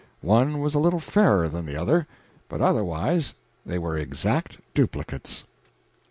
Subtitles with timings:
[0.23, 2.07] One was a little fairer than the other,
[2.49, 5.43] but otherwise they were exact duplicates.